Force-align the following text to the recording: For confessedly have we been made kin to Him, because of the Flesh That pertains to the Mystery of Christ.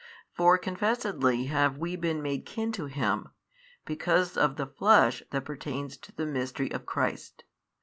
For 0.33 0.57
confessedly 0.57 1.43
have 1.45 1.77
we 1.77 1.95
been 1.95 2.23
made 2.23 2.43
kin 2.43 2.71
to 2.71 2.87
Him, 2.87 3.27
because 3.85 4.35
of 4.35 4.55
the 4.55 4.65
Flesh 4.65 5.21
That 5.29 5.45
pertains 5.45 5.95
to 5.97 6.11
the 6.11 6.25
Mystery 6.25 6.71
of 6.71 6.87
Christ. 6.87 7.43